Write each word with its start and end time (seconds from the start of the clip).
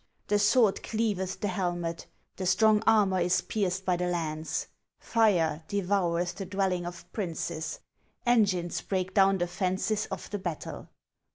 The 0.29 0.39
sword 0.39 0.81
cleaveth 0.81 1.41
the 1.41 1.47
helmet; 1.47 2.07
The 2.37 2.47
strong 2.47 2.81
armor 2.87 3.19
is 3.19 3.41
pierced 3.41 3.85
by 3.85 3.97
the 3.97 4.07
lance; 4.07 4.65
Fir.' 4.99 5.61
devoureth 5.67 6.33
the 6.37 6.45
dwelling 6.47 6.87
of 6.87 7.05
princes; 7.13 7.81
Engines 8.25 8.81
break 8.81 9.13
down 9.13 9.37
the 9.37 9.45
fences 9.45 10.07
of 10.07 10.27
the 10.31 10.39
battle. 10.39 10.89